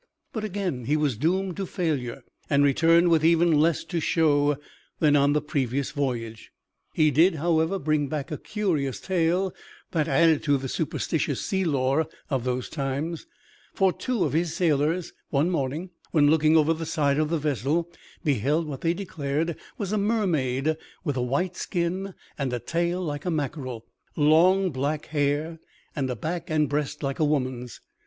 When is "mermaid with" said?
19.99-21.15